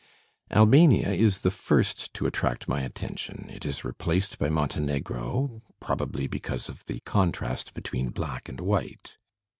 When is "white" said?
8.61-9.19